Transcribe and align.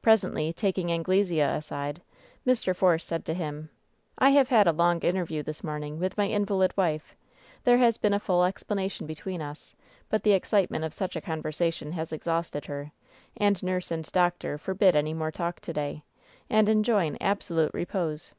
Presently, 0.00 0.50
taking 0.54 0.90
Anglesea 0.90 1.40
aside, 1.46 2.00
Mr. 2.46 2.74
Force 2.74 3.04
said 3.04 3.26
to 3.26 3.34
him: 3.34 3.68
"I 4.16 4.30
have 4.30 4.48
had 4.48 4.66
a 4.66 4.72
long 4.72 5.00
interview 5.00 5.42
this 5.42 5.62
morning 5.62 5.98
with 6.00 6.16
my 6.16 6.24
invalid 6.26 6.74
wife. 6.74 7.14
There 7.64 7.76
has 7.76 7.98
been 7.98 8.14
a 8.14 8.18
full 8.18 8.44
explanation 8.46 9.06
between 9.06 9.42
us; 9.42 9.74
but 10.08 10.22
the 10.22 10.32
excitement 10.32 10.86
of 10.86 10.94
such 10.94 11.16
a 11.16 11.20
conversation 11.20 11.92
has 11.92 12.14
ex 12.14 12.26
hausted 12.26 12.64
her, 12.64 12.92
and 13.36 13.62
nurse 13.62 13.90
and 13.90 14.10
doctor 14.10 14.56
forbid 14.56 14.96
any 14.96 15.12
more 15.12 15.30
talk 15.30 15.60
to 15.60 15.72
day, 15.74 16.02
and 16.48 16.66
enjoin 16.70 17.18
absolute 17.20 17.74
repose. 17.74 18.32